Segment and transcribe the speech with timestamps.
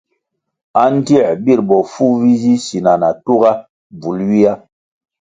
[0.83, 3.51] Andtier bir bofu vi zi sina na tugá
[3.99, 4.53] bvul ywia.